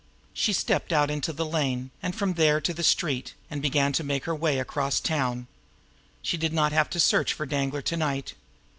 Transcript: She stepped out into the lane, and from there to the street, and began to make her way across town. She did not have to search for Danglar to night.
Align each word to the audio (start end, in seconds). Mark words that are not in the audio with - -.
She 0.33 0.51
stepped 0.51 0.91
out 0.91 1.11
into 1.11 1.31
the 1.31 1.45
lane, 1.45 1.91
and 2.01 2.15
from 2.15 2.33
there 2.33 2.59
to 2.59 2.73
the 2.73 2.81
street, 2.81 3.35
and 3.51 3.61
began 3.61 3.93
to 3.93 4.03
make 4.03 4.25
her 4.25 4.33
way 4.33 4.57
across 4.57 4.99
town. 4.99 5.45
She 6.23 6.37
did 6.37 6.53
not 6.53 6.71
have 6.71 6.89
to 6.89 6.99
search 6.99 7.33
for 7.33 7.45
Danglar 7.45 7.83
to 7.83 7.97
night. 7.97 8.33